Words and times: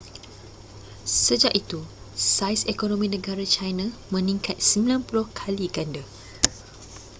sejak 1.25 1.53
itu 1.61 1.77
saiz 2.35 2.61
ekonomi 2.73 3.05
negara 3.15 3.45
china 3.55 3.85
meningkat 4.13 4.57
90 4.69 5.05
kali 5.39 5.65
ganda 5.75 6.01